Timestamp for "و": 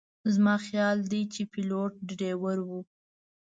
2.67-2.69